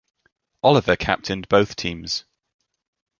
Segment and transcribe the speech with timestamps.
[0.63, 2.25] Oliver captained both teams.